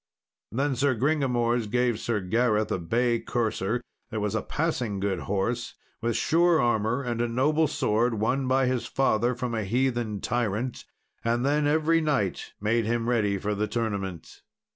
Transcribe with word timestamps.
Then 0.51 0.75
Sir 0.75 0.95
Gringamors 0.95 1.69
gave 1.69 1.99
Sir 1.99 2.21
Gareth 2.21 2.71
a 2.71 2.79
bay 2.79 3.19
courser 3.19 3.83
that 4.09 4.19
was 4.19 4.33
a 4.33 4.41
passing 4.41 4.99
good 4.99 5.19
horse, 5.19 5.75
with 6.01 6.15
sure 6.17 6.59
armour, 6.59 7.03
and 7.03 7.21
a 7.21 7.27
noble 7.27 7.67
sword, 7.67 8.15
won 8.15 8.47
by 8.47 8.65
his 8.65 8.87
father 8.87 9.35
from 9.35 9.53
a 9.53 9.63
heathen 9.63 10.19
tyrant. 10.19 10.85
And 11.23 11.45
then 11.45 11.67
every 11.67 12.01
knight 12.01 12.53
made 12.59 12.85
him 12.85 13.07
ready 13.07 13.37
for 13.37 13.53
the 13.53 13.67
tournament. 13.67 14.41